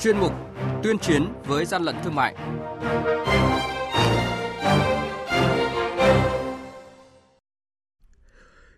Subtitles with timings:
[0.00, 0.32] chuyên mục
[0.82, 2.34] Tuyên chiến với gian lận thương mại.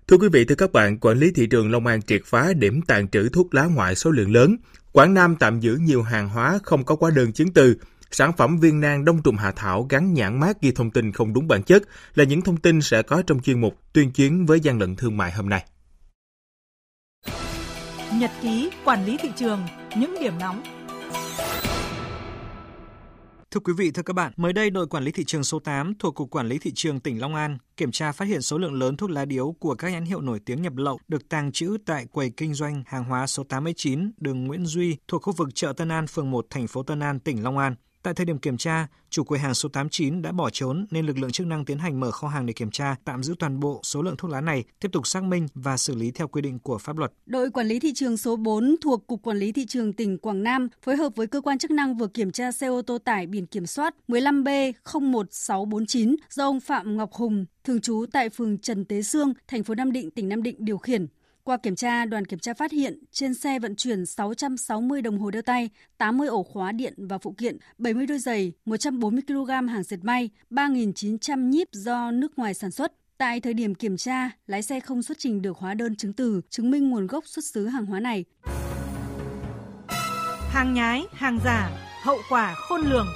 [0.08, 2.82] Thưa quý vị, thưa các bạn, quản lý thị trường Long An triệt phá điểm
[2.82, 4.56] tàn trữ thuốc lá ngoại số lượng lớn.
[4.92, 7.76] Quảng Nam tạm giữ nhiều hàng hóa không có hóa đơn chứng từ.
[8.10, 11.32] Sản phẩm viên nang đông trùng hạ thảo gắn nhãn mát ghi thông tin không
[11.32, 11.82] đúng bản chất
[12.14, 15.16] là những thông tin sẽ có trong chuyên mục tuyên chiến với gian lận thương
[15.16, 15.64] mại hôm nay.
[18.14, 19.60] Nhật ký quản lý thị trường,
[19.96, 20.79] những điểm nóng
[23.54, 25.94] Thưa quý vị, thưa các bạn, mới đây đội quản lý thị trường số 8
[25.98, 28.74] thuộc Cục Quản lý Thị trường tỉnh Long An kiểm tra phát hiện số lượng
[28.74, 31.76] lớn thuốc lá điếu của các nhãn hiệu nổi tiếng nhập lậu được tàng trữ
[31.86, 35.72] tại quầy kinh doanh hàng hóa số 89 đường Nguyễn Duy thuộc khu vực chợ
[35.72, 37.74] Tân An, phường 1, thành phố Tân An, tỉnh Long An.
[38.02, 41.18] Tại thời điểm kiểm tra, chủ quầy hàng số 89 đã bỏ trốn nên lực
[41.18, 43.80] lượng chức năng tiến hành mở kho hàng để kiểm tra, tạm giữ toàn bộ
[43.82, 46.58] số lượng thuốc lá này, tiếp tục xác minh và xử lý theo quy định
[46.58, 47.12] của pháp luật.
[47.26, 50.42] Đội quản lý thị trường số 4 thuộc Cục Quản lý thị trường tỉnh Quảng
[50.42, 53.26] Nam phối hợp với cơ quan chức năng vừa kiểm tra xe ô tô tải
[53.26, 59.02] biển kiểm soát 15B01649 do ông Phạm Ngọc Hùng, thường trú tại phường Trần Tế
[59.02, 61.06] Sương, thành phố Nam Định, tỉnh Nam Định điều khiển.
[61.44, 65.30] Qua kiểm tra, đoàn kiểm tra phát hiện trên xe vận chuyển 660 đồng hồ
[65.30, 69.82] đeo tay, 80 ổ khóa điện và phụ kiện, 70 đôi giày, 140 kg hàng
[69.82, 72.92] dệt may, 3.900 nhíp do nước ngoài sản xuất.
[73.18, 76.40] Tại thời điểm kiểm tra, lái xe không xuất trình được hóa đơn chứng từ
[76.50, 78.24] chứng minh nguồn gốc xuất xứ hàng hóa này.
[80.50, 81.70] Hàng nhái, hàng giả,
[82.02, 83.06] hậu quả khôn lường.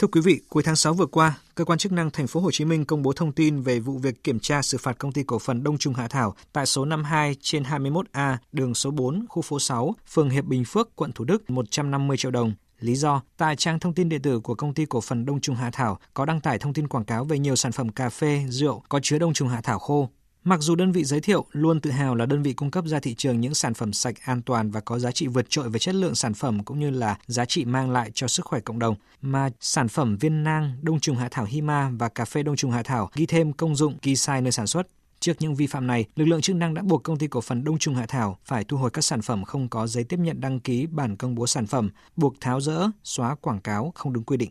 [0.00, 2.50] Thưa quý vị, cuối tháng 6 vừa qua, cơ quan chức năng thành phố Hồ
[2.50, 5.22] Chí Minh công bố thông tin về vụ việc kiểm tra xử phạt công ty
[5.22, 9.42] cổ phần Đông Trung Hạ Thảo tại số 52 trên 21A, đường số 4, khu
[9.42, 12.52] phố 6, phường Hiệp Bình Phước, quận Thủ Đức 150 triệu đồng.
[12.80, 15.56] Lý do, tại trang thông tin điện tử của công ty cổ phần Đông Trung
[15.56, 18.44] Hạ Thảo có đăng tải thông tin quảng cáo về nhiều sản phẩm cà phê,
[18.48, 20.08] rượu có chứa Đông Trung Hạ Thảo khô.
[20.44, 23.00] Mặc dù đơn vị giới thiệu luôn tự hào là đơn vị cung cấp ra
[23.00, 25.78] thị trường những sản phẩm sạch, an toàn và có giá trị vượt trội về
[25.78, 28.78] chất lượng sản phẩm cũng như là giá trị mang lại cho sức khỏe cộng
[28.78, 32.56] đồng, mà sản phẩm viên nang, đông trùng hạ thảo Hima và cà phê đông
[32.56, 34.86] trùng hạ thảo ghi thêm công dụng ghi sai nơi sản xuất.
[35.20, 37.64] Trước những vi phạm này, lực lượng chức năng đã buộc công ty cổ phần
[37.64, 40.40] Đông trùng Hạ Thảo phải thu hồi các sản phẩm không có giấy tiếp nhận
[40.40, 44.24] đăng ký bản công bố sản phẩm, buộc tháo rỡ, xóa quảng cáo không đúng
[44.24, 44.50] quy định.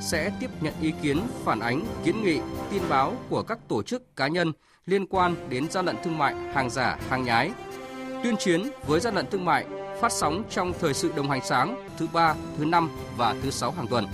[0.00, 2.38] sẽ tiếp nhận ý kiến, phản ánh, kiến nghị,
[2.70, 4.52] tin báo của các tổ chức cá nhân
[4.86, 7.50] liên quan đến gian lận thương mại, hàng giả, hàng nhái.
[8.22, 9.66] Tuyên chiến với gian lận thương mại
[10.00, 13.70] phát sóng trong thời sự đồng hành sáng thứ ba, thứ năm và thứ sáu
[13.70, 14.04] hàng tuần.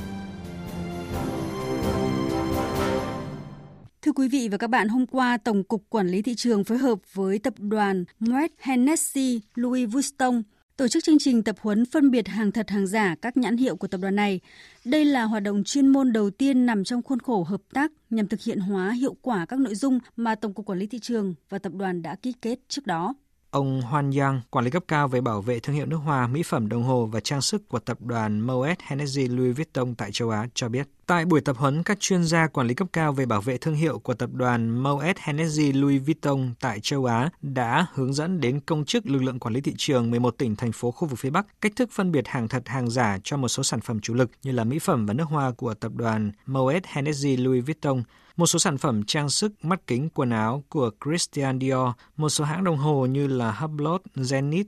[4.03, 6.79] Thưa quý vị và các bạn, hôm qua Tổng cục Quản lý thị trường phối
[6.79, 10.43] hợp với tập đoàn Moet Hennessy Louis Vuitton
[10.83, 13.77] tổ chức chương trình tập huấn phân biệt hàng thật hàng giả các nhãn hiệu
[13.77, 14.41] của tập đoàn này.
[14.85, 18.29] Đây là hoạt động chuyên môn đầu tiên nằm trong khuôn khổ hợp tác nhằm
[18.29, 21.35] thực hiện hóa hiệu quả các nội dung mà Tổng cục Quản lý thị trường
[21.49, 23.15] và tập đoàn đã ký kết trước đó.
[23.51, 26.43] Ông Hoan Yang, quản lý cấp cao về bảo vệ thương hiệu nước hoa, mỹ
[26.43, 30.31] phẩm, đồng hồ và trang sức của tập đoàn Moet Hennessy Louis Vuitton tại châu
[30.31, 30.89] Á cho biết.
[31.07, 33.75] Tại buổi tập huấn, các chuyên gia quản lý cấp cao về bảo vệ thương
[33.75, 38.61] hiệu của tập đoàn Moet Hennessy Louis Vuitton tại châu Á đã hướng dẫn đến
[38.61, 41.31] công chức lực lượng quản lý thị trường 11 tỉnh thành phố khu vực phía
[41.31, 44.15] Bắc cách thức phân biệt hàng thật hàng giả cho một số sản phẩm chủ
[44.15, 48.03] lực như là mỹ phẩm và nước hoa của tập đoàn Moet Hennessy Louis Vuitton
[48.37, 52.45] một số sản phẩm trang sức, mắt kính, quần áo của Christian Dior, một số
[52.45, 54.65] hãng đồng hồ như là Hublot, Zenith.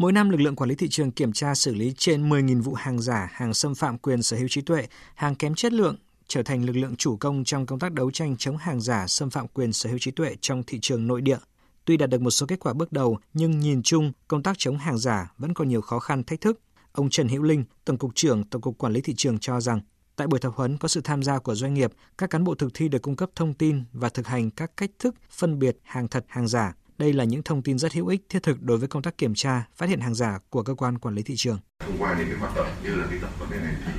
[0.00, 2.74] Mỗi năm, lực lượng quản lý thị trường kiểm tra xử lý trên 10.000 vụ
[2.74, 5.96] hàng giả, hàng xâm phạm quyền sở hữu trí tuệ, hàng kém chất lượng,
[6.28, 9.30] trở thành lực lượng chủ công trong công tác đấu tranh chống hàng giả, xâm
[9.30, 11.38] phạm quyền sở hữu trí tuệ trong thị trường nội địa.
[11.84, 14.78] Tuy đạt được một số kết quả bước đầu, nhưng nhìn chung, công tác chống
[14.78, 16.60] hàng giả vẫn còn nhiều khó khăn, thách thức.
[16.92, 19.80] Ông Trần Hữu Linh, Tổng cục trưởng Tổng cục Quản lý thị trường cho rằng,
[20.16, 22.74] Tại buổi tập huấn có sự tham gia của doanh nghiệp, các cán bộ thực
[22.74, 26.08] thi được cung cấp thông tin và thực hành các cách thức phân biệt hàng
[26.08, 26.74] thật, hàng giả.
[27.00, 29.34] Đây là những thông tin rất hữu ích thiết thực đối với công tác kiểm
[29.34, 31.58] tra, phát hiện hàng giả của cơ quan quản lý thị trường.
[31.78, 33.92] Thông qua những cái hoạt động như là cái tập huấn này thì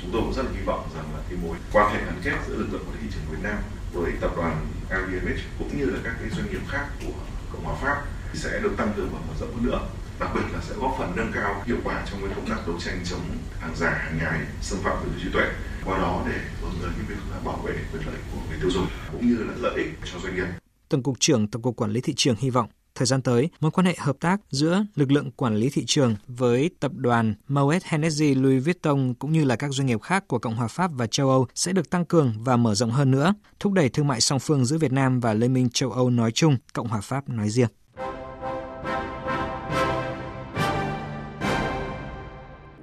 [0.00, 2.36] chúng tôi cũng rất là hy vọng rằng là cái mối quan hệ gắn kết
[2.48, 3.58] giữa lực lượng quản lý thị trường Việt Nam
[3.92, 7.12] với tập đoàn LVMH cũng như là các cái doanh nghiệp khác của
[7.52, 9.88] Cộng hòa Pháp sẽ được tăng cường và mở rộng hơn nữa
[10.20, 12.76] đặc biệt là sẽ góp phần nâng cao hiệu quả trong cái công tác đấu
[12.80, 13.20] tranh chống
[13.60, 15.44] hàng giả, hàng nhái, xâm phạm quyền trí tuệ
[15.84, 18.70] qua đó để hướng tới cái việc là bảo vệ quyền lợi của người tiêu
[18.70, 20.67] dùng cũng như là lợi ích cho doanh nghiệp.
[20.88, 22.68] Tổng cục trưởng Tổng cục Quản lý thị trường hy vọng
[22.98, 26.16] Thời gian tới, mối quan hệ hợp tác giữa lực lượng quản lý thị trường
[26.26, 30.38] với tập đoàn Moet Hennessy Louis Vuitton cũng như là các doanh nghiệp khác của
[30.38, 33.34] Cộng hòa Pháp và châu Âu sẽ được tăng cường và mở rộng hơn nữa,
[33.60, 36.32] thúc đẩy thương mại song phương giữa Việt Nam và Liên minh châu Âu nói
[36.32, 37.68] chung, Cộng hòa Pháp nói riêng.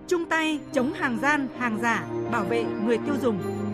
[0.08, 3.65] Chung tay chống hàng gian, hàng giả, bảo vệ người tiêu dùng.